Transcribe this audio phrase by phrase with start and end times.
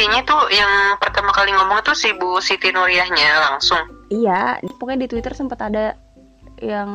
[0.00, 5.08] intinya tuh yang pertama kali ngomong itu si Bu Siti Nuriyahnya langsung iya pokoknya di
[5.12, 5.92] Twitter sempat ada
[6.60, 6.88] yang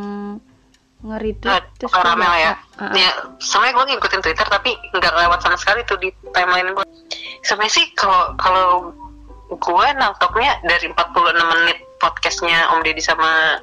[1.06, 2.54] nge-retweet Nah, terus oh, gua rame lah ya.
[2.82, 2.94] Ah, ah.
[2.98, 6.86] Ya, sebenarnya gue ngikutin Twitter tapi nggak lewat sama sekali tuh di timeline gue.
[7.46, 8.90] Sebenarnya sih kalau kalau
[9.54, 13.62] gue nangkepnya dari 46 menit podcastnya Om Deddy sama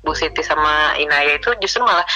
[0.00, 2.08] Bu Siti sama Inaya itu justru malah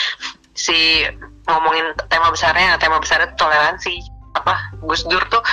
[0.57, 1.04] si
[1.44, 4.00] ngomongin tema besarnya, tema besarnya tuh toleransi.
[4.35, 5.44] Apa Gus Dur tuh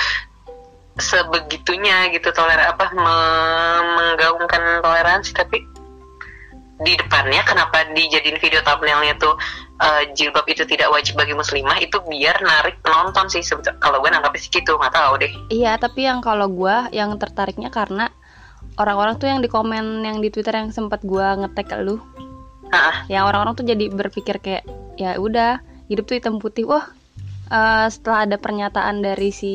[1.02, 5.34] sebegitunya gitu toleran apa me- menggaungkan toleransi.
[5.34, 5.58] Tapi
[6.82, 9.38] di depannya kenapa dijadiin video thumbnailnya tuh
[9.78, 13.42] eh, jilbab itu tidak wajib bagi muslimah itu biar narik penonton sih
[13.78, 15.32] kalau gue nangkapnya sih gitu nggak tahu deh.
[15.54, 18.10] Iya, tapi yang kalau gua yang tertariknya karena
[18.82, 22.02] orang-orang tuh yang di komen yang di Twitter yang sempat gua ngetek ke lu,
[22.66, 24.64] nah, yang orang-orang tuh jadi berpikir kayak
[24.98, 26.66] ya udah hidup tuh hitam putih.
[26.66, 26.90] Wah,
[27.52, 29.54] eh, setelah ada pernyataan dari si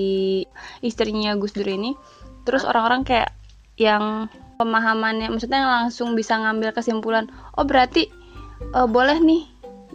[0.86, 1.98] istrinya Gus Dur ini,
[2.46, 3.34] terus orang-orang kayak
[3.82, 4.30] yang
[4.62, 7.26] pemahamannya, maksudnya yang langsung bisa ngambil kesimpulan,
[7.58, 8.06] oh berarti
[8.62, 9.44] eh, boleh nih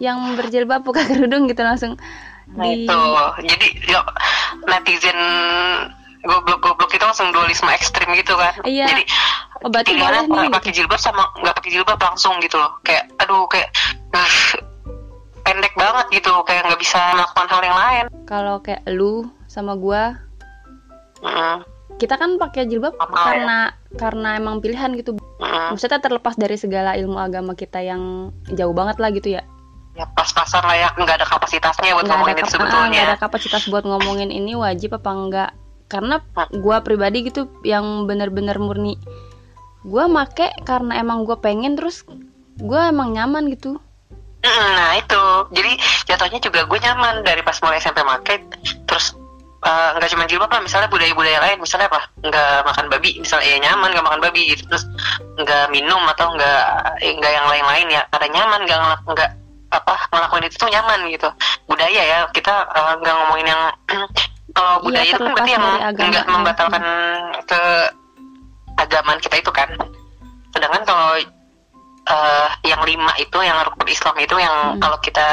[0.03, 1.95] yang berjilbab buka kerudung gitu langsung
[2.53, 3.00] nah di itu.
[3.48, 4.06] Jadi yuk
[4.67, 5.19] netizen
[6.23, 8.55] goblok-goblok itu langsung dualisme ekstrim gitu kan.
[8.62, 8.86] Iya.
[8.95, 9.05] jadi
[9.62, 10.78] oh berarti pilihannya boleh nih pakai gitu.
[10.84, 12.78] jilbab sama nggak pakai jilbab langsung gitu loh.
[12.86, 13.69] Kayak aduh kayak
[14.14, 14.36] uh,
[15.42, 18.05] pendek banget gitu kayak bisa melakukan hal yang lain.
[18.27, 20.19] Kalau kayak lu sama gua
[21.22, 21.62] Mm,
[22.02, 23.22] kita kan pakai jilbab Sama ya.
[23.22, 23.58] karena
[23.94, 25.14] karena emang pilihan gitu.
[25.39, 25.70] Mm.
[25.70, 29.42] maksudnya terlepas dari segala ilmu agama kita yang jauh banget lah gitu ya.
[29.92, 30.89] Ya pas-pasan lah ya.
[30.94, 32.91] Nggak ada kapasitasnya buat nggak ada, ngomongin itu kap- ah, sebetulnya.
[32.91, 35.50] nggak ada kapasitas buat ngomongin ini wajib apa enggak
[35.86, 36.19] karena
[36.58, 38.98] gua pribadi gitu yang bener-bener murni.
[39.83, 42.02] Gua make karena emang gua pengen terus
[42.58, 43.78] gua emang nyaman gitu.
[43.78, 43.92] Mm,
[44.43, 45.23] Nah itu,
[45.55, 45.73] jadi
[46.11, 48.43] jatuhnya juga gue nyaman dari pas mulai SMP make,
[48.91, 49.15] terus
[49.62, 53.58] eh, nggak cuma jilbab lah, misalnya budaya-budaya lain, misalnya apa, nggak makan babi, misalnya ya
[53.70, 54.85] nyaman nggak makan babi gitu, terus
[55.39, 56.63] nggak minum atau nggak
[57.07, 58.81] eh, nggak yang lain-lain ya, karena nyaman nggak
[59.14, 59.31] nggak
[59.73, 61.29] apa ngelakuin itu tuh nyaman gitu,
[61.70, 63.63] budaya ya kita eh, nggak ngomongin yang
[64.58, 66.83] kalau Iya, budaya itu kan berarti yang nggak membatalkan
[67.47, 67.63] ke
[68.75, 69.70] agamaan kita itu kan,
[70.51, 71.14] sedangkan kalau
[72.05, 74.80] eh, yang lima itu yang rukun Islam itu yang Hmm.
[74.80, 75.27] kalau kita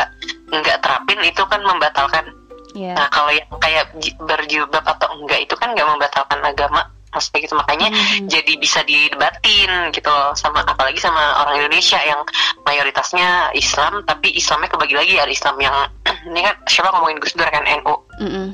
[0.48, 2.26] nggak terapin itu kan membatalkan.
[2.72, 7.42] ya Nah kalau yang kayak ji- berjilbab atau enggak itu kan nggak membatalkan agama maksudnya
[7.42, 8.30] gitu makanya Mhm.
[8.30, 12.22] jadi bisa didebatin gitu loh sama apalagi sama orang Indonesia yang
[12.64, 15.74] mayoritasnya Islam tapi Islamnya kebagi lagi ada Islam yang
[16.30, 18.48] ini kan siapa ngomongin Gus Dur kan NU Mm-mm.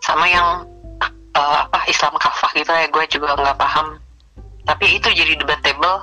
[0.00, 0.66] sama yang
[1.32, 4.02] eh, apa Islam kafah gitu ya gue juga nggak paham
[4.64, 6.02] tapi itu jadi debatable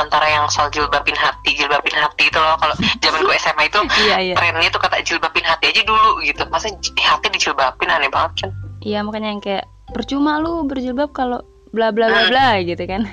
[0.00, 2.56] antara yang soal jilbabin hati jilbabin hati itu loh.
[2.56, 2.74] Kalau
[3.04, 3.78] zaman gue SMA itu
[4.08, 4.34] iya iya.
[4.34, 6.42] trennya tuh kata jilbabin hati aja dulu gitu.
[6.48, 8.50] Masa hati dijilbabin aneh banget kan
[8.80, 11.44] iya makanya yang kayak percuma lu berjilbab kalau
[11.76, 13.04] bla bla bla bla gitu kan.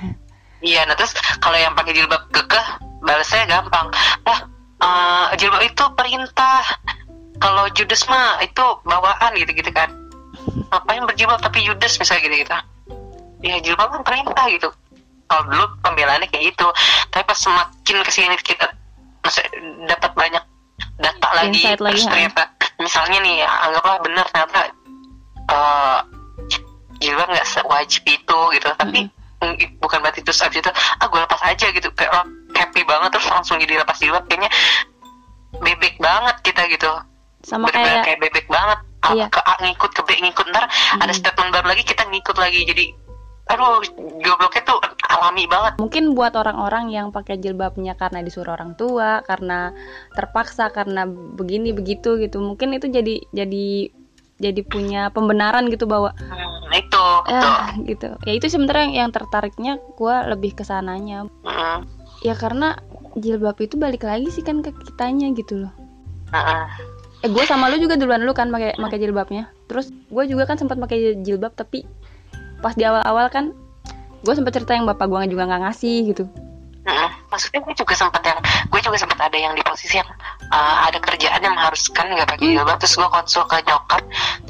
[0.64, 2.66] Iya nah terus kalau yang pakai jilbab kekeh
[3.04, 3.92] balasnya gampang.
[4.24, 4.40] Lah
[4.82, 6.64] eh, jilbab itu perintah.
[7.38, 9.94] Kalau judes mah itu bawaan gitu gitu kan.
[10.74, 12.58] Ngapain berjilbab tapi judes misalnya gitu gitu
[13.46, 14.70] ya jilbab kan perintah gitu
[15.28, 16.68] kalau dulu pembelaannya kayak gitu.
[17.12, 18.68] Tapi pas semakin ke sini kita
[19.88, 20.44] dapat banyak
[20.98, 22.12] data lagi Insight lagi, terus ha.
[22.16, 22.42] ternyata
[22.80, 24.60] misalnya nih anggaplah benar ternyata
[25.48, 26.00] eh
[26.98, 28.68] jilbab nggak wajib itu gitu.
[28.74, 29.00] Tapi
[29.44, 31.88] mm, bukan berarti terus abis itu ah gue lepas aja gitu.
[31.94, 34.50] Kayak orang happy banget terus langsung jadi lepas jilbab kayaknya
[35.62, 36.92] bebek banget kita gitu.
[37.46, 38.80] Sama bener-bener kayak kayak bebek banget.
[39.06, 39.30] A, Iya.
[39.30, 40.46] ke A ngikut ke B ngikut.
[40.50, 40.66] Ntar
[41.00, 42.66] ada statement baru lagi kita ngikut lagi.
[42.66, 42.86] Jadi
[43.48, 43.80] aduh
[44.22, 45.80] gobloknya tuh alami banget.
[45.80, 49.72] Mungkin buat orang-orang yang pakai jilbabnya karena disuruh orang tua karena
[50.14, 52.44] terpaksa karena begini begitu gitu.
[52.44, 53.92] Mungkin itu jadi jadi
[54.38, 57.56] jadi punya pembenaran gitu bahwa Hmm, itu ya tuh
[57.90, 58.10] gitu.
[58.28, 61.26] Ya itu sebenarnya yang, yang tertariknya gua lebih ke sananya.
[61.42, 61.90] Mm,
[62.22, 62.78] ya karena
[63.18, 65.74] jilbab itu balik lagi sih kan ke kitanya gitu loh.
[66.30, 66.68] Mm,
[67.26, 69.50] eh gue sama lu juga duluan lu kan pakai pakai jilbabnya.
[69.66, 71.82] Terus gue juga kan sempat pakai jilbab tapi
[72.62, 73.54] pas di awal-awal kan
[74.26, 76.24] gue sempat cerita yang bapak gue juga nggak ngasih gitu
[76.88, 77.10] mm.
[77.30, 80.10] maksudnya gue juga sempat yang gue juga sempat ada yang di posisi yang
[80.52, 82.54] uh, ada kerjaan yang mengharuskan nggak pakai Hmm.
[82.60, 84.04] jilbab terus gue konsul ke nyokap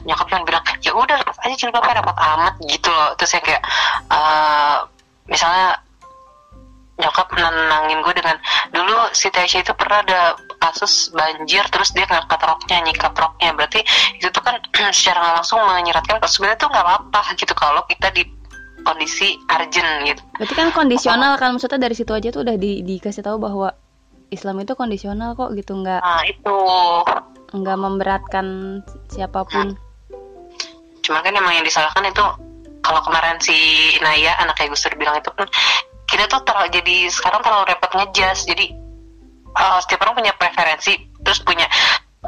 [0.05, 3.63] nyokap yang bilang ya udah lepas aja jilbabnya dapat amat gitu loh terus yang kayak
[4.11, 4.85] uh,
[5.27, 5.77] misalnya
[6.97, 8.37] nyokap nenangin gue dengan
[8.73, 10.21] dulu si Tasya itu pernah ada
[10.57, 13.53] kasus banjir terus dia ngangkat roknya nyikap roknya.
[13.53, 13.81] Berarti
[14.17, 14.57] itu tuh kan
[14.97, 18.23] secara langsung menyeratkan kalau sebenarnya tuh nggak apa-apa gitu kalau kita di
[18.83, 20.21] kondisi urgent gitu.
[20.39, 23.75] Berarti kan kondisional kan maksudnya dari situ aja tuh udah di, dikasih tahu bahwa
[24.31, 26.59] Islam itu kondisional kok gitu nggak nah itu.
[27.47, 28.47] nggak memberatkan
[29.07, 29.75] siapa pun.
[30.99, 32.23] Cuman kan emang yang disalahkan itu
[32.83, 33.55] kalau kemarin si
[34.03, 35.47] Naya anaknya Gus Dur bilang itu kan
[36.07, 38.71] kita tuh terlalu jadi sekarang terlalu repot ngejas jadi
[39.57, 40.93] uh, setiap orang punya preferensi
[41.25, 41.65] terus punya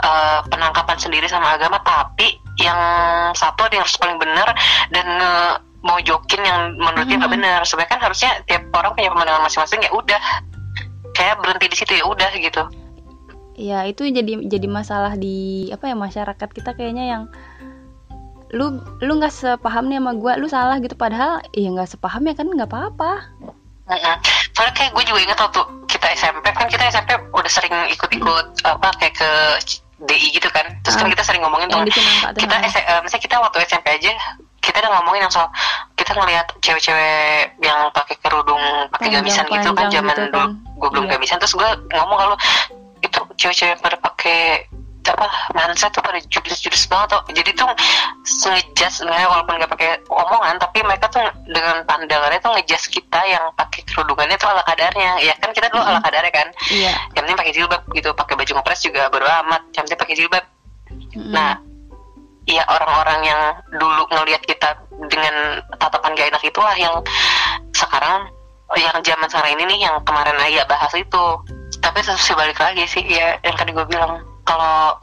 [0.01, 2.79] uh, penangkapan sendiri sama agama tapi yang
[3.33, 4.51] satu ada yang harus paling benar
[4.91, 7.39] dan uh, mau jokin yang menurutnya nggak Hmm.
[7.39, 7.59] benar.
[7.63, 10.21] Sebenarnya kan harusnya tiap orang punya pemandangan masing-masing ya udah.
[11.15, 12.63] Kayak berhenti di situ ya udah gitu.
[13.59, 17.23] Ya itu jadi jadi masalah di apa ya masyarakat kita kayaknya yang
[18.49, 20.95] lu lu nggak sepaham nih sama gua lu salah gitu.
[20.95, 23.11] Padahal iya nggak sepaham ya kan nggak apa-apa.
[23.89, 24.15] Mm-mm.
[24.59, 28.87] Soalnya kayak gue juga ingat waktu kita SMP kan kita SMP udah sering ikut-ikut apa
[28.99, 29.29] kayak ke
[30.01, 30.67] DI gitu kan.
[30.81, 31.79] Terus kan Ah, kita sering ngomongin tuh
[32.35, 32.55] kita.
[32.61, 34.11] S- eh, misalnya kita waktu SMP aja
[34.59, 35.47] kita udah ngomongin yang soal
[35.95, 38.59] kita ngelihat cewek-cewek yang pakai kerudung
[38.89, 40.51] pakai gamisan gitu kan zaman gitu dulu kan.
[40.75, 41.11] gue belum Iya.
[41.15, 42.35] gamisan terus gue ngomong kalau
[42.99, 44.67] itu cewek-cewek pada pakai
[45.19, 47.67] apa manset tuh pada judes-judes banget tuh jadi tuh
[48.23, 53.43] ngejas sebenarnya walaupun nggak pakai omongan tapi mereka tuh dengan pandangannya tuh ngejas kita yang
[53.59, 55.19] pakai kerudungannya tuh ala kadarnya.
[55.19, 56.47] Ya kan kita dulu ala kadarnya kan?
[56.71, 56.93] Iya.
[57.17, 59.61] Yang penting pakai jilbab gitu pakai baju ngepres juga baru amat.
[59.75, 60.45] Yang penting pakai jilbab.
[60.89, 61.29] Mm-mm.
[61.29, 61.53] nah
[62.49, 63.41] ya orang-orang yang
[63.77, 64.73] dulu ngelihat kita
[65.05, 66.97] dengan tatapan gak enak itulah yang
[67.77, 68.25] sekarang
[68.73, 71.25] yang zaman sekarang ini nih yang kemarin Ayah bahas itu.
[71.77, 74.25] Tapi terus balik lagi sih ya yang tadi gue bilang.
[74.49, 74.97] Kalau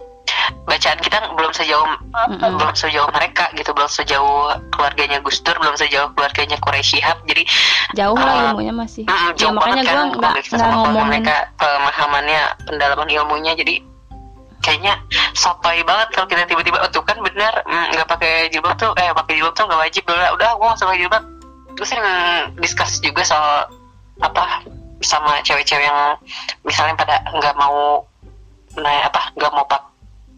[0.66, 2.58] bacaan kita belum sejauh Mm-mm.
[2.58, 7.18] belum sejauh mereka gitu belum sejauh keluarganya Gus Dur belum sejauh keluarganya Quraisy Shihab.
[7.26, 7.42] Jadi
[7.94, 9.04] jauh lah uh, ilmunya masih.
[9.06, 13.08] Mm, ya jauh makanya banget gua kan nggak kita nggak keluarga ngomongin mereka pemahamannya pendalaman
[13.10, 13.52] ilmunya.
[13.54, 13.74] Jadi
[14.64, 14.94] kayaknya
[15.38, 19.10] sotoy banget kalau kita tiba-tiba oh, tuh kan benar mm, nggak pakai jilbab tuh eh
[19.14, 21.24] pakai jilbab tuh nggak wajib udah udah gua nggak pakai jilbab.
[21.76, 22.06] Terus sering
[22.58, 23.68] discuss juga soal
[24.24, 24.64] apa
[25.04, 26.16] sama cewek-cewek yang
[26.64, 28.00] misalnya pada nggak mau
[28.76, 29.64] nah apa nggak mau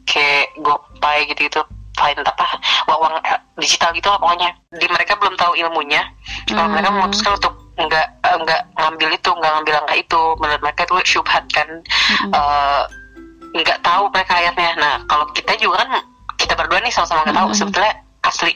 [0.09, 1.61] pakai gopay gitu gitu
[1.93, 2.47] fine apa?
[2.89, 4.57] Uang eh, digital gitu lah pokoknya.
[4.73, 6.01] Di mereka belum tahu ilmunya.
[6.49, 6.97] Kalau mereka Hmm.
[7.05, 10.23] memutuskan untuk nggak eh, nggak ngambil itu nggak ngambil angka itu.
[10.41, 11.69] Menurut mereka itu syubhat kan.
[11.69, 12.33] Mm-mm.
[12.33, 12.83] eh,
[13.49, 16.05] nggak tahu mereka ayatnya nah kalau kita juga kan
[16.37, 17.61] kita berdua nih sama-sama nggak tahu Mm-mm.
[17.61, 17.93] sebetulnya
[18.25, 18.53] asli.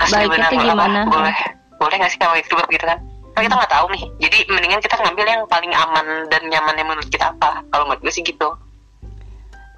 [0.00, 1.00] Asli benar tuh apa, gimana?
[1.08, 1.36] boleh
[1.76, 2.96] boleh nggak sih kalau itu gitu kan?
[3.36, 4.02] Kan kita nggak tahu nih.
[4.24, 7.60] Jadi mendingan kita ngambil yang paling aman dan nyaman yang menurut kita apa.
[7.68, 8.48] Kalau menurut gue sih gitu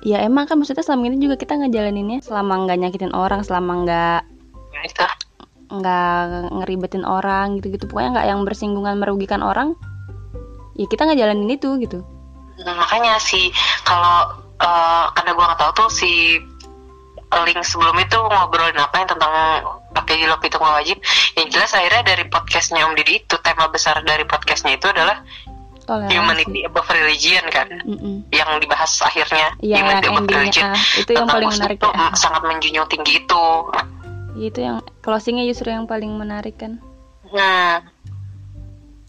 [0.03, 4.21] ya emang kan maksudnya selama ini juga kita ngejalaninnya selama nggak nyakitin orang selama nggak
[5.69, 7.85] nggak ngeribetin orang gitu-gitu.
[7.91, 9.77] Pokoknya nggak yang bersinggungan merugikan orang
[10.79, 12.06] ya kita ngejalanin itu gitu.
[12.62, 13.50] Nah, makanya sih
[13.83, 16.39] kalau eh, karena gue nggak tahu tuh si
[17.29, 19.33] link sebelum itu ngobrolin apa yang tentang
[19.93, 20.99] pakai jilbab itu nggak wajib
[21.37, 25.21] yang jelas akhirnya dari podcastnya Om Didi itu tema besar dari podcastnya itu adalah
[25.88, 28.29] toleransi humanity above religion kan Mm-mm.
[28.29, 32.05] yang dibahas akhirnya Iya, humanity above religion ah, itu yang paling menarik tuh ya.
[32.05, 33.46] mm, sangat menjunjung tinggi itu
[34.38, 36.79] Ya, itu yang closingnya justru yang paling menarik kan
[37.29, 37.82] Nah,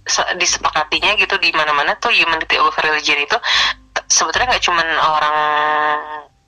[0.03, 3.37] se- disepakatinya gitu di mana-mana tuh humanity over religion itu
[4.09, 5.35] sebetulnya nggak cuman orang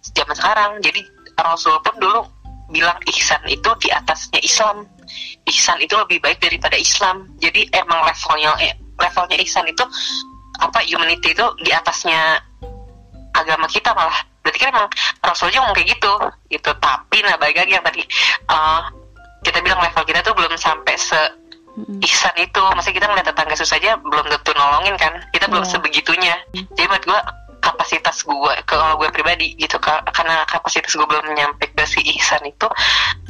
[0.04, 0.72] zaman sekarang.
[0.81, 1.00] Jadi
[1.38, 2.25] Rasul pun dulu
[2.68, 4.84] bilang ihsan itu di atasnya Islam.
[5.45, 7.30] Ihsan itu lebih baik daripada Islam.
[7.38, 9.81] Jadi emang levelnya eh, levelnya ihsan itu
[10.62, 12.38] apa humanity itu di atasnya
[13.33, 14.21] agama kita malah.
[14.42, 14.88] Berarti kan emang
[15.21, 16.13] Rasul juga ngomong kayak gitu
[16.50, 16.72] gitu.
[16.77, 18.01] Tapi nah balik lagi yang tadi
[18.48, 18.81] eh,
[19.41, 21.17] kita bilang level kita tuh belum sampai se
[22.03, 25.72] ihsan itu maksudnya kita ngeliat tetangga susah aja belum tentu nolongin kan kita belum Iya.
[25.72, 26.36] sebegitunya
[26.75, 27.20] jadi buat gue
[27.63, 32.43] kapasitas gue kalau gue pribadi gitu ka- karena kapasitas gue belum nyampe ke si ihsan
[32.43, 32.67] itu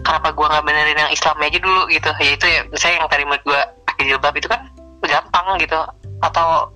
[0.02, 3.24] kenapa gue nggak benerin yang Islam aja dulu gitu ya itu ya misalnya yang tadi
[3.30, 4.62] menurut gue pakai jilbab itu kan
[5.08, 5.80] gampang gitu.
[6.22, 6.70] Atau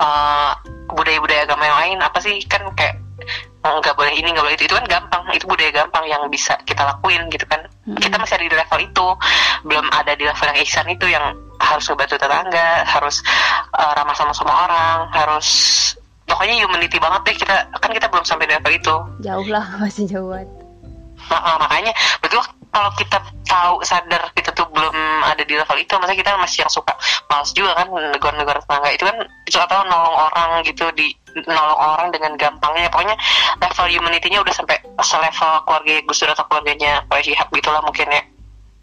[0.00, 0.50] eh,
[0.90, 2.42] budaya-budaya agama yang lain apa sih?
[2.50, 2.98] Kan kayak
[3.62, 4.66] eh, nggak boleh ini nggak boleh itu.
[4.66, 5.22] Itu kan gampang.
[5.34, 7.62] Itu budaya gampang yang bisa kita lakuin gitu kan.
[7.82, 7.98] Mm-mm.
[7.98, 9.06] kita masih ada di level itu.
[9.66, 13.22] Belum ada di level yang ihsan itu yang harus ngebantu tetangga harus
[13.78, 15.48] uh, ramah sama semua orang harus
[16.26, 17.36] pokoknya humanity banget deh.
[17.38, 18.96] Kita kan kita belum sampai di level itu.
[19.22, 20.50] Jauh lah masih jauh banget.
[21.30, 22.42] Nah, uh, makanya betul
[22.72, 24.22] kalau kita tahu sadar
[24.72, 26.92] belum ada di level itu masa kita masih yang suka
[27.28, 28.88] males juga kan negara-negara tetangga.
[28.92, 31.12] Itu kan itu atau nolong orang gitu di
[31.46, 32.88] nolong orang dengan gampangnya.
[32.88, 33.16] Pokoknya
[33.60, 38.22] level humanity-nya udah sampai selevel keluarga Gus Dur atau keluarganya Pak Syihab gitulah mungkin ya.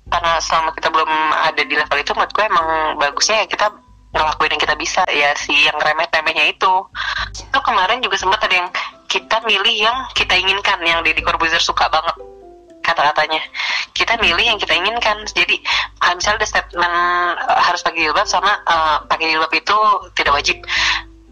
[0.10, 2.68] Karena selama kita belum ada di level itu menurut gue emang
[2.98, 3.66] bagusnya ya kita
[4.10, 5.02] ngelakuin yang kita bisa.
[5.10, 6.74] Ya si yang remeh-temehnya itu.
[7.38, 8.70] Itu kemarin juga sempat ada yang
[9.10, 12.14] kita milih yang kita inginkan yang Deddy Corbuzier suka banget
[12.90, 13.42] kata-katanya
[14.00, 15.28] kita milih yang kita inginkan.
[15.28, 15.60] Jadi
[16.16, 16.96] misalnya ada statement
[17.36, 19.78] eh, harus pakai jilbab sama eh, pakai jilbab itu
[20.16, 20.58] tidak wajib.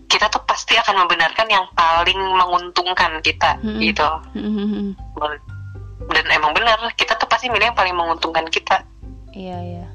[0.08, 3.80] Kita tuh pasti akan membenarkan yang paling menguntungkan kita Mm-mm.
[3.80, 4.08] gitu.
[4.36, 4.96] Mm-mm.
[6.08, 8.84] dan emang benar kita tuh pasti milih yang paling menguntungkan kita.
[9.36, 9.86] Iya iya.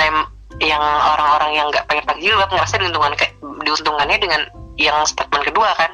[0.00, 0.28] Nah
[0.62, 4.40] yang orang-orang yang nggak pengen pakai jilbab ngerasa diuntungkan kayak diuntungkannya dengan
[4.80, 5.92] yang statement kedua kan.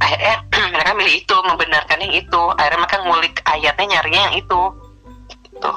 [0.00, 0.36] Akhirnya
[0.72, 2.42] mereka milih itu membenarkan yang itu.
[2.56, 4.60] Akhirnya mereka ngulik ayatnya nyarinya yang itu
[5.58, 5.72] gitu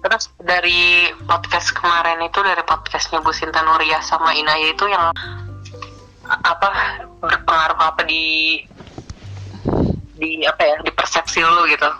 [0.00, 5.12] terus dari podcast kemarin itu dari podcastnya Bu Sinta Nuria sama Inaya itu yang
[6.30, 6.70] apa
[7.20, 8.56] berpengaruh apa di
[10.20, 11.90] di apa ya di persepsi lu gitu?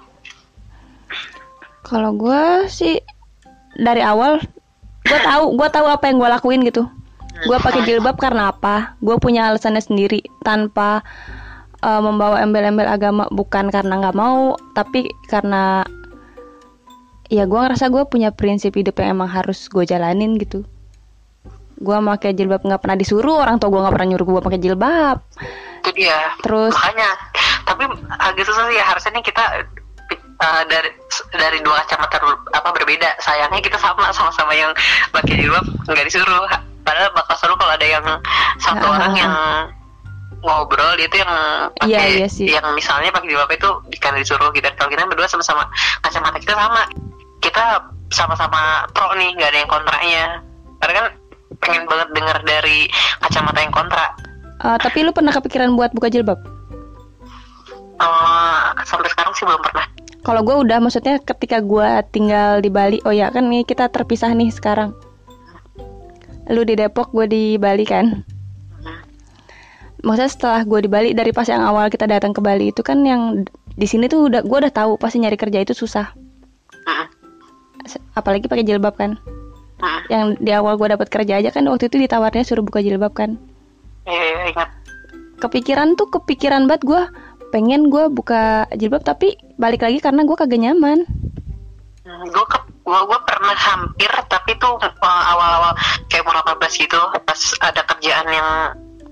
[1.89, 3.01] Kalau gue sih
[3.81, 4.39] dari awal
[5.09, 6.87] gue tahu gue tahu apa yang gue lakuin gitu.
[7.49, 8.95] Gue pakai jilbab karena apa?
[9.01, 11.01] Gue punya alasannya sendiri tanpa
[11.81, 13.25] uh, membawa embel-embel agama.
[13.33, 15.83] Bukan karena nggak mau tapi karena
[17.31, 20.67] ya gue ngerasa gue punya prinsip hidup yang emang harus gue jalanin gitu.
[21.81, 25.19] Gue pakai jilbab nggak pernah disuruh orang tua gue nggak pernah nyuruh gue pakai jilbab.
[25.81, 27.11] Itu dia terus makanya
[27.65, 27.87] tapi
[28.19, 29.45] agak susah sih ya harusnya nih kita
[30.43, 30.91] uh, dari
[31.39, 32.19] dari dua kacamata
[32.53, 33.17] apa berbeda.
[33.23, 34.75] Sayangnya kita sama sama-sama yang
[35.15, 36.45] pakai jilbab nggak disuruh.
[36.83, 38.05] Padahal bakal seru kalau ada yang
[38.59, 39.35] satu Ah, orang yang
[40.41, 41.33] ngobrol dia tuh yang
[41.77, 42.49] pakai Iya, iya sih.
[42.49, 43.69] yang misalnya pakai jilbab itu
[44.01, 44.65] karena disuruh gitu.
[44.75, 45.69] Kalau kita berdua sama-sama
[46.01, 46.89] kacamata kita sama
[47.41, 50.25] kita sama-sama pro nih nggak ada yang kontraknya
[50.81, 51.07] karena kan
[51.61, 52.79] pengen banget dengar dari
[53.21, 54.07] kacamata yang kontra
[54.61, 56.37] Uh, tapi lu pernah kepikiran buat buka jilbab
[58.01, 59.85] Eh, sampai sekarang sih belum pernah
[60.25, 64.33] Kalau gue udah maksudnya ketika gue tinggal di Bali, oh ya kan nih kita terpisah
[64.37, 64.93] nih sekarang.
[66.53, 68.21] Lu di Depok, gue di Bali kan.
[70.05, 73.01] Maksudnya setelah gue di Bali dari pas yang awal kita datang ke Bali itu kan
[73.01, 76.13] yang di sini tuh udah gue udah tahu pasti nyari kerja itu susah.
[78.15, 79.17] Apalagi pakai jilbab kan.
[79.81, 80.03] Mm-mm.
[80.13, 83.41] Yang di awal gue dapat kerja aja kan waktu itu ditawarnya suruh buka jilbab kan.
[84.05, 84.69] Iya, iya, ingat.
[85.41, 87.03] Kepikiran tuh kepikiran banget gue
[87.51, 91.09] pengen gue buka jilbab tapi balik lagi karena gue kagak nyaman.
[92.11, 95.77] Gue ke, gua, gua pernah hampir, tapi tuh uh, awal-awal
[96.11, 98.49] kayak umur 18 gitu, pas ada kerjaan yang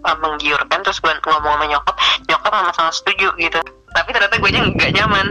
[0.03, 1.95] uh, menggiurkan, terus gue ngomong sama nyokap,
[2.27, 3.61] nyokap sama sama setuju gitu.
[3.95, 5.27] Tapi ternyata gue nya nggak nyaman.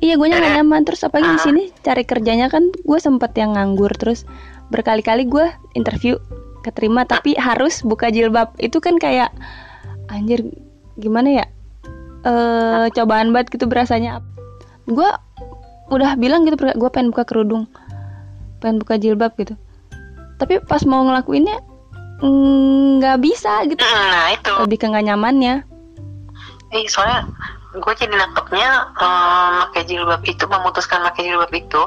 [0.00, 0.82] Iya, gue nggak Eh, nyaman.
[0.88, 1.44] Terus apalagi di ah.
[1.44, 3.92] sini cari kerjanya kan gue sempet yang nganggur.
[3.96, 4.24] Terus
[4.72, 6.16] berkali-kali gue interview
[6.64, 8.56] keterima tapi harus buka jilbab.
[8.56, 9.32] Itu kan kayak
[10.08, 10.44] anjir
[10.96, 11.46] gimana ya?
[12.24, 14.24] Eh cobaan banget gitu berasanya.
[14.88, 15.08] Gue
[15.90, 17.66] udah bilang gitu gue pengen buka kerudung
[18.60, 19.56] pengen buka jilbab gitu.
[20.36, 21.58] Tapi pas mau ngelakuinnya
[22.20, 23.80] mm, nggak bisa gitu.
[23.80, 25.54] Mm, Nah itu, lebih ke nggak nyamannya.
[26.70, 27.26] Eh, soalnya
[27.70, 31.82] gue jadi nangkepnya um, pakai jilbab itu memutuskan pakai jilbab itu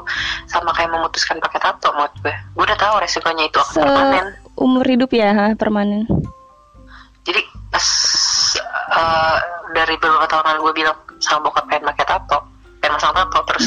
[0.48, 2.34] sama kayak memutuskan pakai tato menurut gue.
[2.56, 4.26] Gue udah tahu resikonya itu akan Se- permanen.
[4.56, 6.08] umur hidup ya ha, permanen.
[7.28, 7.86] Jadi pas
[8.96, 9.36] uh,
[9.76, 12.38] dari beberapa tahun lalu gue bilang sama bokap pengen pakai tato
[12.80, 13.38] pengen masang tato.
[13.52, 13.64] Terus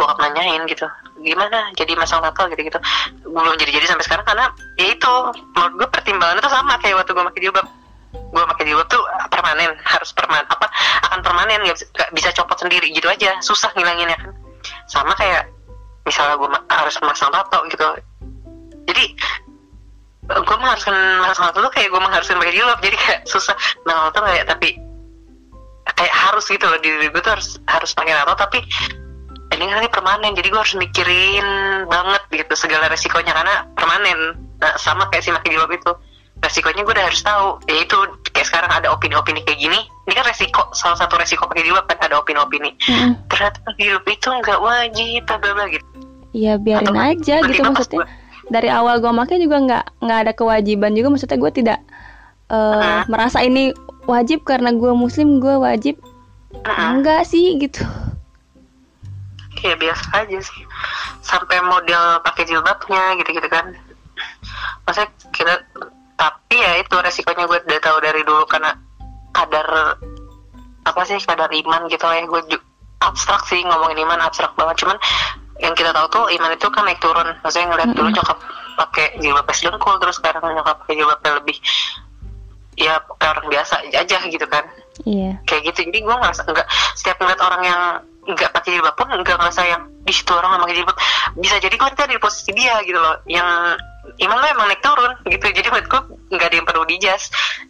[0.00, 0.88] bokap nanyain gitu
[1.20, 1.68] gimana?
[1.76, 2.48] Jadi masang tato?
[2.48, 2.80] Gitu gitu.
[3.28, 4.48] Belum jadi jadi sampai sekarang karena
[4.80, 5.12] ya itu
[5.52, 7.66] menurut gue pertimbangannya tuh sama kayak waktu gue pakai jilbab
[8.28, 10.66] gue pakai jilbab tuh permanen harus permanen apa
[11.08, 14.30] akan permanen nggak bisa, nggak bisa copot sendiri gitu aja susah ngilanginnya kan.
[14.90, 15.48] Sama kayak
[16.04, 17.84] misalnya gue ma- harus masang tato gitu.
[18.88, 19.04] Jadi
[20.28, 23.56] gue mengharuskan masang tato tuh kayak gue mengharuskan pakai jilbab jadi kayak susah.
[23.88, 24.76] Nah tato kayak tapi
[25.96, 28.60] kayak harus gitu loh di diri gue tuh harus harus pakai tato tapi
[29.56, 31.46] ini kan ini permanen jadi gue harus mikirin
[31.88, 34.36] banget gitu segala resikonya karena permanen.
[34.58, 35.92] Nah, sama kayak si pakai jilbab itu
[36.48, 40.72] resikonya gue udah harus tahu yaitu kayak sekarang ada opini-opini kayak gini ini kan resiko
[40.72, 43.12] salah satu resiko pakai jilbab kan ada opini-opini Mm-mm.
[43.28, 45.86] ternyata jilbab itu nggak wajib bla bla gitu
[46.30, 47.98] Iya biarin Atau aja gitu maksudnya.
[47.98, 48.10] gua-
[48.48, 51.78] Dari awal gue make juga nggak nggak ada kewajiban juga maksudnya gue tidak
[52.46, 53.04] eh, Ah.
[53.06, 53.72] merasa ini
[54.04, 56.00] wajib karena gue muslim gue wajib
[56.54, 56.88] Mm-mm.
[56.94, 57.84] enggak sih gitu.
[59.58, 60.62] ya biasa aja sih
[61.20, 63.74] sampai model pakai jilbabnya gitu-gitu kan
[64.84, 65.54] maksudnya kita
[66.18, 68.74] tapi ya itu resikonya gue udah tahu dari dulu karena
[69.30, 69.94] kadar
[70.82, 72.26] apa sih kadar iman gitu lah ya.
[72.26, 72.42] Gue
[72.98, 74.82] abstrak sih ngomongin iman abstrak banget.
[74.82, 74.98] Cuman
[75.62, 77.28] yang kita tahu tuh iman itu kan naik turun.
[77.46, 78.18] Maksudnya ngeliat dulu Mm-mm.
[78.18, 78.38] nyokap
[78.78, 81.56] pakai jilbab es dengkul terus sekarang nyokap pakai jilbabnya lebih
[82.78, 84.66] ya kayak orang biasa aja gitu kan.
[85.06, 85.38] Iya.
[85.46, 85.86] kayak gitu.
[85.86, 86.66] Jadi gue ngerasa enggak
[86.98, 87.80] setiap ngeliat orang yang
[88.34, 90.96] nggak pakai jilbab pun enggak ngerasa yang di situ orang nggak pakai jilbab.
[91.38, 93.22] Bisa jadi gue nanti ada di posisi dia gitu loh.
[93.30, 93.46] Yang
[94.16, 95.44] iman lo emang naik turun gitu.
[95.44, 96.02] Jadi menurut gue
[96.36, 97.22] nggak ada yang perlu dijas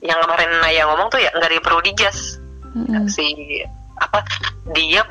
[0.02, 2.38] yang kemarin Naya ngomong tuh ya nggak ada yang perlu dijas
[2.74, 3.06] Mm-mm.
[3.08, 3.26] si
[3.98, 4.22] apa
[4.74, 5.02] dia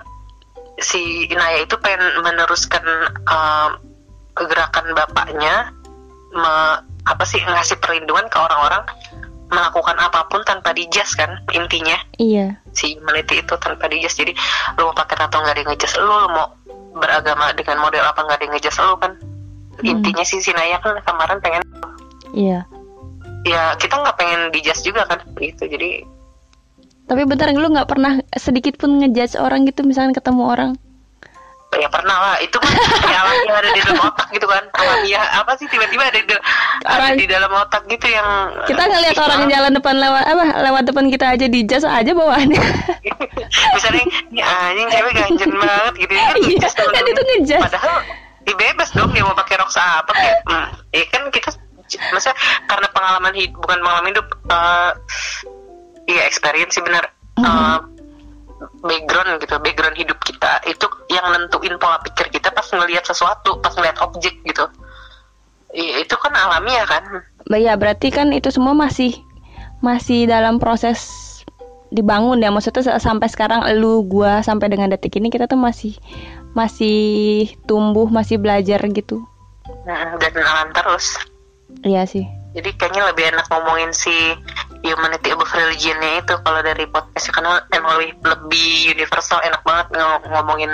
[0.79, 2.83] si Naya itu pengen meneruskan
[3.27, 3.71] um,
[4.37, 5.73] gerakan bapaknya
[6.35, 8.83] me- apa sih ngasih perlindungan ke orang-orang
[9.47, 11.95] melakukan apa pun tanpa dijas kan intinya.
[12.19, 12.59] Iya.
[12.75, 14.35] si humanity itu tanpa dijas jadi
[14.77, 16.51] lu mau pakai tato nggak ada yang ngejas lu, lu mau
[16.99, 19.11] beragama dengan model apa nggak ada yang ngejudge lu kan
[19.77, 19.89] Hmm.
[19.93, 21.61] intinya sih si Naya kan kemarin pengen
[22.33, 22.65] iya.
[23.45, 25.63] Ya kita nggak pengen dijudge juga kan gitu.
[25.65, 26.03] Jadi
[27.07, 30.71] tapi bentar lu nggak pernah sedikit pun ngejudge orang gitu misalnya ketemu orang?
[31.79, 32.35] Ya pernah lah.
[32.43, 32.67] Itu kan
[33.13, 34.63] ya alamiah ada di dalam otak gitu kan.
[34.75, 36.41] Alamiah apa sih tiba-tiba ada di, ada
[36.83, 38.27] Orang- di dalam otak gitu yang
[38.67, 42.63] kita ngelihat orang yang jalan depan lewat apa lewat depan kita aja dijudge aja bawaannya.
[43.75, 46.11] Misalnya ini anjing cewek ganjen banget gitu.
[46.11, 47.63] Ya kan Iya, kan itu ngejudge.
[47.63, 47.95] padahal
[48.47, 51.49] ya bebas dong dia mau pakai rok apa kayak hmm, ya kan kita
[52.11, 52.31] masa
[52.67, 54.91] karena pengalaman hidup bukan pengalaman hidup eh
[56.07, 57.11] iya experience sih benar.
[57.37, 57.77] Eh,
[58.81, 63.75] background gitu background hidup kita itu yang nentuin pola pikir kita pas ngelihat sesuatu pas
[63.75, 64.65] ngelihat objek gitu.
[65.75, 67.03] Iya, itu kan alamiah kan?
[67.45, 69.13] Ba- ya berarti kan itu semua masih
[69.83, 70.99] masih dalam proses
[71.91, 72.49] dibangun ya.
[72.49, 75.93] Maksudnya sa- sampai sekarang lu gua sampai dengan detik ini kita tuh masih
[76.57, 79.21] masih tumbuh masih belajar gitu.
[79.85, 81.21] Nah, dan alam terus.
[81.85, 82.25] Iya sih.
[82.57, 84.33] Jadi kayaknya lebih enak ngomongin si
[84.81, 90.25] humanity above religionnya itu kalau dari podcastnya karena emang lebih lebih universal enak banget ng-
[90.33, 90.71] ngomongin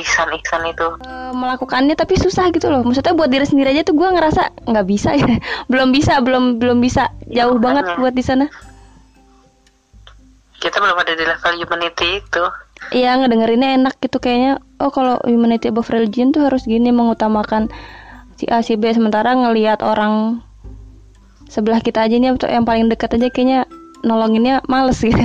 [0.00, 0.88] ihsan ihsan itu.
[1.04, 2.80] Eh, melakukannya tapi susah gitu loh.
[2.80, 5.28] Maksudnya buat diri sendiri aja tuh gua ngerasa nggak bisa ya.
[5.70, 7.12] Belum bisa belum belum bisa.
[7.28, 7.84] Jauh makanya.
[7.84, 8.46] banget buat di sana.
[10.58, 12.44] Kita belum ada di level humanity itu
[12.88, 14.64] Iya ngedengerinnya enak gitu kayaknya.
[14.80, 17.68] Oh kalau humanity above religion tuh harus gini mengutamakan
[18.40, 18.88] si A si B.
[18.94, 20.40] Sementara ngelihat orang
[21.48, 23.68] sebelah kita aja nih yang paling dekat aja kayaknya
[24.04, 25.18] nolonginnya males gitu.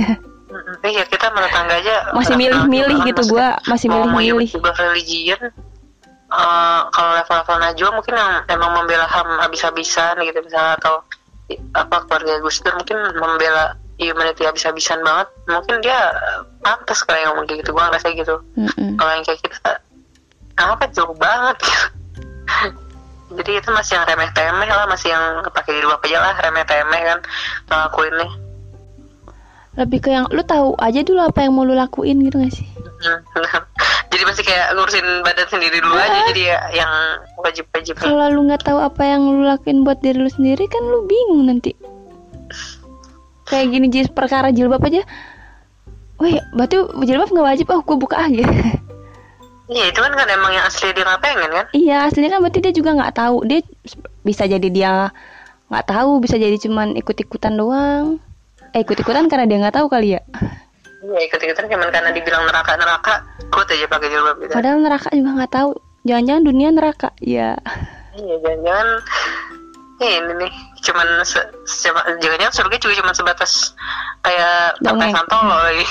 [0.84, 4.48] Iya kita menurut tangga aja Masih milih-milih gitu, gua masih milih-milih.
[4.54, 5.40] religion
[6.30, 11.02] eh, kalau level-level Najwa mungkin yang emang membela HAM habis-habisan gitu misalnya atau
[11.76, 15.28] apa keluarga Gus Dur mungkin membela humanity habis-habisan banget.
[15.46, 17.70] Mungkin dia eh, pantas kayak ngomong kayak gitu.
[17.74, 18.36] Gua ngerasa gitu.
[18.58, 18.98] Mm-mm.
[18.98, 19.70] kalau yang kayak kita
[20.54, 21.56] apa jauh banget?
[23.34, 27.02] Jadi itu masih yang remeh temeh lah masih yang pakai jilbab aja lah remeh temeh
[27.02, 27.18] kan
[27.66, 28.30] ngelakuinnya
[29.74, 32.66] lebih ke yang lu tahu aja dulu apa yang mau lu lakuin gitu gak sih?
[33.02, 33.20] Hmm.
[34.14, 36.92] jadi masih kayak ngurusin badan sendiri dulu aja jadi ya yang
[37.42, 37.98] wajib-wajib.
[37.98, 41.50] Kalau lu nggak tahu apa yang lu lakuin buat diri lu sendiri kan lu bingung
[41.50, 41.74] nanti
[43.54, 45.06] kayak gini jis perkara jilbab aja.
[46.18, 48.42] Wih, berarti jilbab nggak wajib, oh gue buka aja.
[49.64, 51.66] Iya itu kan kan emang yang asli dia nggak pengen kan?
[51.72, 53.36] Iya aslinya kan berarti dia juga nggak tahu.
[53.48, 53.64] Dia
[54.20, 55.08] bisa jadi dia
[55.72, 58.20] nggak tahu bisa jadi cuman ikut-ikutan doang.
[58.76, 60.22] Eh ikut-ikutan karena dia nggak tahu kali ya?
[61.00, 64.52] Iya ikut-ikutan cuman karena dibilang neraka-neraka Ikut aja pakai jilbab gitu.
[64.52, 65.70] Padahal neraka juga nggak tahu.
[66.04, 67.56] Jangan-jangan dunia neraka ya.
[68.20, 68.88] Iya jangan-jangan
[70.04, 70.52] ini nih
[70.84, 71.06] cuman
[72.20, 73.72] jangan-jangan surga juga cuman sebatas
[74.20, 75.84] kayak pantai santolo lagi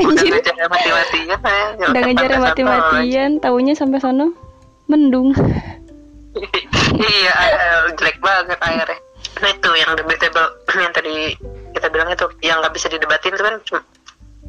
[0.00, 0.32] Anjir.
[0.32, 2.42] udah ngejar mati-matian ya udah Pantai ngejar lagi.
[2.42, 4.32] mati-matian taunya sampai sono
[4.88, 5.30] mendung.
[6.90, 8.98] Iya eh, jelek banget airnya
[9.40, 10.46] nah itu yang debatable
[10.84, 11.34] yang tadi
[11.74, 13.80] kita bilang itu yang nggak bisa didebatin itu kan cuma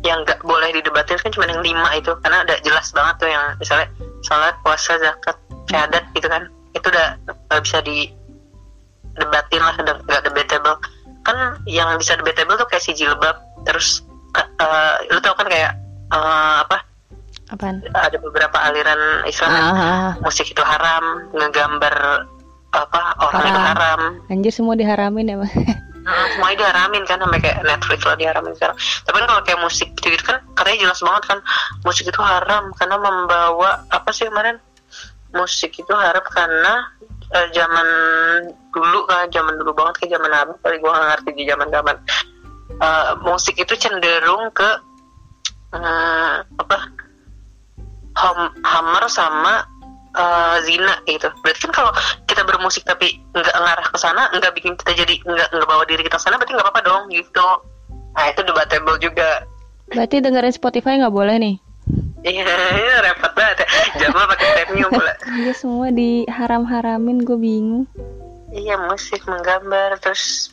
[0.02, 3.46] yang nggak boleh didebatin kan cuma yang lima itu karena udah jelas banget tuh yang
[3.62, 3.88] misalnya
[4.26, 5.38] salat puasa zakat
[5.70, 6.44] syahadat gitu kan.
[6.74, 7.78] Itu udah nggak bisa
[9.16, 10.78] didebatin lah nggak debatable.
[11.22, 11.38] Kan
[11.70, 14.02] yang bisa debatable tuh kayak si jilbab terus
[14.38, 15.76] eh, lu tau kan kayak
[16.14, 16.78] eh, apa?
[17.52, 17.84] Apaan?
[17.92, 22.24] Ada beberapa aliran Islam ah, musik itu haram ngegambar
[22.72, 23.68] apa orang itu Haram.
[23.68, 24.02] haram.
[24.32, 25.52] Anjir semua diharamin ya Bang.
[25.52, 28.78] Hmm, semuanya diharamin kan sampai kayak Netflix lah diharamin sekarang.
[28.80, 31.40] Tapi kan kalau kayak musik gitu, gitu kan katanya jelas banget kan
[31.84, 34.56] musik itu haram karena membawa apa sih kemarin?
[35.36, 36.88] Musik itu haram karena
[37.32, 37.88] eh, zaman
[38.72, 41.98] dulu kan zaman dulu banget kayak zaman apa kali gua nggak ngerti di zaman kapan
[42.82, 44.70] Eh, musik itu cenderung ke
[45.76, 46.78] eh, apa
[48.18, 49.62] ham- hammer sama
[50.18, 51.30] eh, zina gitu.
[51.46, 51.92] Berarti kan kalau
[52.26, 56.02] kita bermusik tapi nggak ngarah ke sana, nggak bikin kita jadi nggak nggak bawa diri
[56.04, 57.48] kita sana, berarti nggak apa-apa dong gitu.
[58.18, 59.46] Nah itu debatable juga.
[59.92, 61.56] berarti dengerin Spotify nggak boleh nih
[62.22, 62.46] Iya,
[62.78, 63.66] iya, repot banget.
[63.66, 63.68] ya.
[64.06, 65.14] Jamal pakai premium pula.
[65.42, 67.88] Iya semua diharam-haramin gue bingung
[68.52, 70.52] Iya musik menggambar terus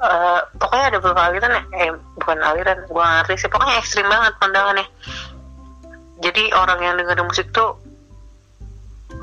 [0.00, 3.48] eh, pokoknya ada beberapa aliran ya, eh bukan aliran, nggak ngerti sih.
[3.52, 4.86] Pokoknya ekstrim banget pandangannya.
[6.24, 7.76] Jadi orang yang dengerin musik tuh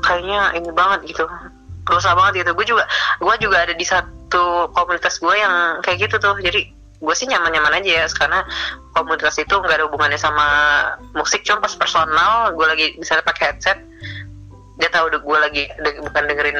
[0.06, 1.26] kayaknya ini banget gitu,
[1.82, 2.50] berusaha banget gitu.
[2.54, 2.84] Gue juga,
[3.18, 6.38] gue juga ada di satu komunitas gue yang kayak gitu tuh.
[6.38, 6.70] Jadi
[7.02, 8.46] gue sih nyaman-nyaman aja ya, karena
[8.94, 10.46] komunitas itu nggak ada hubungannya sama
[11.18, 13.78] musik, cuma pas personal gue lagi misalnya pakai headset,
[14.78, 16.58] dia tahu gue lagi de- bukan dengerin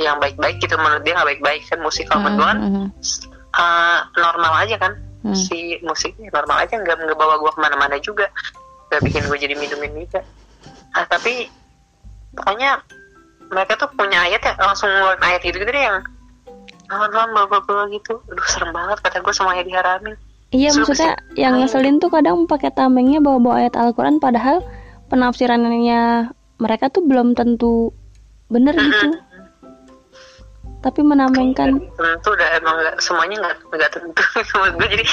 [0.00, 2.86] yang baik-baik gitu menurut dia nggak baik-baik kan musik kalau menurut gue kan Mhm.
[3.52, 5.38] uh, normal aja kan Hmm.
[5.38, 8.26] si musiknya normal aja nggak nggak bawa gue ke mana-mana juga
[8.90, 10.18] gak bikin gue jadi minumin juga
[10.98, 11.46] ah tapi
[12.34, 12.82] pokoknya
[13.54, 16.02] mereka tuh punya ayat ya langsung ngeluarin ayat gitu gitu deh yang
[16.98, 20.16] bla bla bla gitu aduh serem banget kata gue semuanya diharamin
[20.52, 24.60] Iya Suruh maksudnya yang ngeselin tuh kadang pakai tamengnya bawa-bawa ayat Al-Quran padahal
[25.08, 26.28] penafsirannya
[26.60, 27.96] mereka tuh belum tentu
[28.52, 29.16] bener gitu.
[30.84, 31.80] Tapi menamengkan.
[31.96, 34.22] Tentu udah emang nggak semuanya nggak nggak tentu.
[34.60, 35.04] Menurut gue jadi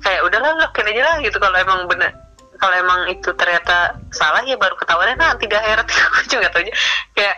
[0.00, 1.36] kayak udahlah lakuin aja lah gitu.
[1.36, 2.12] Kalau emang bener
[2.56, 5.86] kalau emang itu ternyata salah ya baru ketahuan nah tidak akhirat.
[6.16, 6.72] Gue juga tahu aja.
[7.12, 7.36] Kayak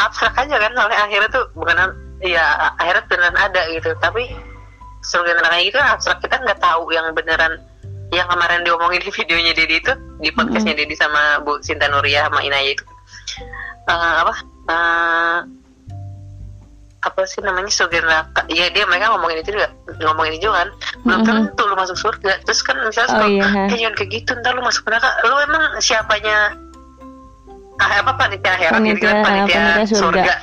[0.00, 1.76] abstrak aja kan soalnya akhirat tuh bukan
[2.24, 2.44] ya
[2.80, 3.92] akhirat beneran ada gitu.
[4.00, 4.32] Tapi
[5.04, 7.60] surga neraka gitu kan abstrak kita nggak tahu yang beneran
[8.08, 12.40] yang kemarin diomongin di videonya Dedi itu di podcastnya Dedi sama Bu Sinta Nuria sama
[12.40, 12.84] Inaya itu.
[13.84, 14.34] Eh, apa?
[14.64, 15.38] Eh,
[17.04, 19.68] apa sih namanya surga neraka ya dia mereka ngomongin itu juga
[20.00, 20.68] ngomongin itu juga kan.
[21.04, 21.26] Belum Mhm.
[21.28, 22.32] tentu lu masuk surga.
[22.48, 25.10] Terus kan misalnya Oh, iya, eh jangan kayak gitu ntar lu masuk neraka.
[25.28, 26.56] Lu emang siapanya
[27.76, 30.00] ah apa panitia akhirat gitu kan Panitia- panitia, panitia surga.
[30.00, 30.34] surga.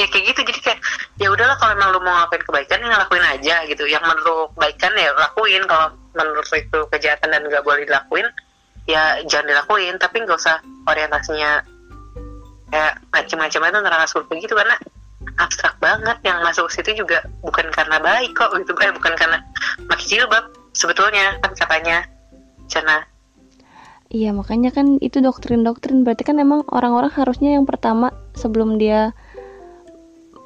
[0.00, 0.40] Ya kayak gitu.
[0.48, 0.80] Jadi kayak
[1.20, 3.84] ya udahlah kalau emang lu mau ngelakuin kebaikan ya ngelakuin aja gitu.
[3.84, 4.24] Yang menurut
[4.56, 5.62] kebaikan ya lakuin.
[5.68, 5.86] Kalau
[6.16, 8.26] menurut itu kejahatan dan nggak boleh dilakuin
[8.88, 9.94] ya jangan dilakuin.
[10.00, 10.56] Tapi nggak usah
[10.88, 11.60] orientasinya
[12.70, 14.54] kayak macam-macam itu neraka surga gitu.
[14.56, 14.76] Karena
[15.36, 16.16] abstrak banget.
[16.24, 18.72] Yang masuk ke situ juga bukan karena baik kok gitu.
[18.80, 19.38] Eh bukan karena
[19.86, 21.36] pakai jilbab sebetulnya.
[21.44, 22.08] Kan katanya
[22.70, 23.04] cina
[24.10, 26.02] Iya makanya kan itu doktrin-doktrin.
[26.02, 29.14] Berarti kan emang orang-orang harusnya yang pertama sebelum dia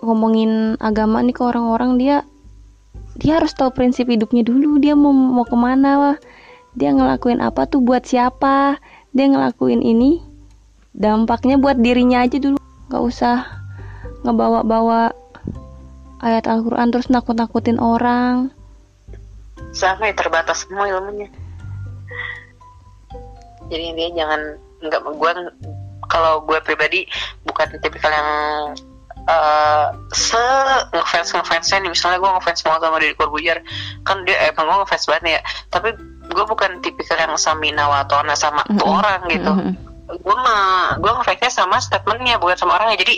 [0.04, 2.16] ngomongin agama nih ke orang-orang dia
[3.14, 4.78] dia harus tahu prinsip hidupnya dulu.
[4.82, 5.90] Dia mau mau ke mana?
[5.98, 6.16] Wah
[6.74, 7.82] dia ngelakuin apa tuh?
[7.82, 8.78] Buat siapa?
[9.14, 10.22] Dia ngelakuin ini.
[10.94, 12.58] Dampaknya buat dirinya aja dulu.
[12.90, 13.36] Nggak usah
[14.26, 15.14] ngebawa-bawa
[16.22, 18.50] ayat Al-Quran terus nakut-nakutin orang.
[19.74, 21.30] Sama ya terbatas semua ilmunya.
[23.70, 24.40] Jadi dia jangan
[24.84, 25.30] nggak gue
[26.10, 27.08] kalau gue pribadi
[27.48, 28.28] bukan tipikal yang
[29.24, 30.44] eh se
[30.92, 33.58] ngefans ngefansnya nih misalnya gue ngefans banget sama Deddy Corbuzier
[34.04, 35.88] kan dia emang gue ngefans banget ya tapi
[36.28, 38.96] gue bukan tipikal yang samina watona sama tuh Mhm.
[39.00, 39.72] orang gitu Mhm.
[40.20, 43.14] gue mah gue ngefansnya sama statementnya bukan sama orangnya jadi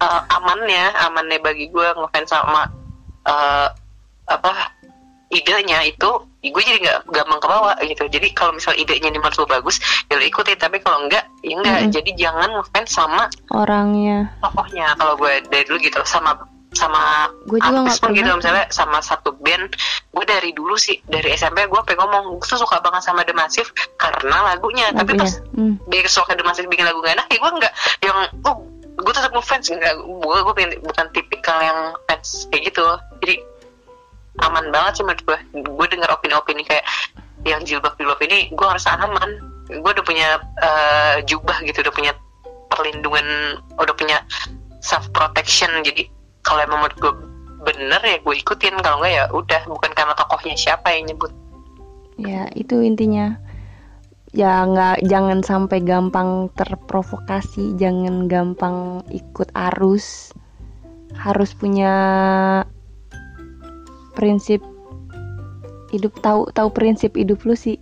[0.00, 2.64] eh, amannya amannya bagi gue ngefans sama
[3.28, 3.68] eh,
[4.32, 4.79] apa
[5.30, 8.04] idenya itu gue jadi nggak gampang ke bawah gitu.
[8.08, 9.76] Jadi kalau misal idenya di lu bagus
[10.08, 10.56] ya lu ikutin.
[10.56, 11.90] Tapi kalau enggak ya enggak Mhm.
[11.92, 14.26] jadi jangan ngefans sama orangnya.
[14.40, 14.96] tokohnya.
[14.96, 16.34] Kalau gue dari dulu gitu sama
[16.70, 19.74] sama Gue juga artis pun gitu misalnya sama satu band.
[20.10, 23.34] Gue dari dulu sih dari SMP gue pengen ngomong gue tuh suka banget sama The
[23.34, 24.90] Massive karena lagunya.
[24.90, 25.22] Tapi lagunya.
[25.26, 25.74] pas Hmm.
[25.86, 28.56] dia suka The Massive bikin lagu gak enak ya gue enggak yang oh
[28.96, 29.66] gue tetap ngefans.
[29.68, 32.86] Enggak gue gue bukan tipikal yang fans kayak gitu.
[33.20, 33.34] Jadi
[34.38, 36.86] aman banget sih menurut gue gue dengar opini-opini kayak
[37.42, 39.30] yang jilbab jilbab ini gue harus aman.
[39.70, 42.12] Gue udah punya eh, jubah gitu udah punya
[42.70, 44.22] perlindungan udah punya
[44.80, 46.06] self protection jadi
[46.46, 47.12] kalau emang menurut gue
[47.66, 48.80] bener ya gue ikutin.
[48.80, 51.32] Kalau enggak ya udah bukan karena tokohnya siapa yang nyebut.
[52.20, 53.40] Ya, itu intinya.
[54.30, 60.30] Ya nggak jangan sampai gampang terprovokasi, jangan gampang ikut arus.
[61.18, 61.94] Harus punya
[64.20, 64.60] prinsip
[65.90, 67.80] hidup tahu tahu prinsip hidup lu sih.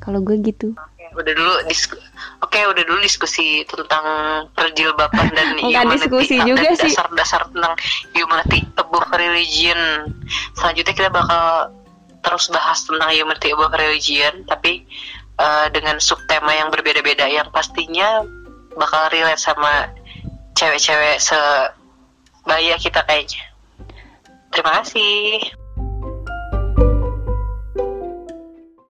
[0.00, 0.72] Kalau gue gitu.
[0.72, 1.96] Oke, udah dulu disku
[2.44, 4.04] Oke, udah dulu diskusi tentang
[4.52, 6.92] perjilbaban dan Enggak humanity diskusi dan juga sih.
[6.92, 7.74] dasar-dasar tentang
[8.12, 9.80] humanity above religion.
[10.52, 11.72] Selanjutnya kita bakal
[12.20, 14.84] terus bahas tentang humanity above religion, tapi
[15.40, 18.22] eh, dengan subtema yang berbeda-beda yang pastinya
[18.76, 19.88] bakal relate sama
[20.54, 23.53] cewek-cewek sebaya kita kayaknya.
[24.54, 25.63] Terima kasih.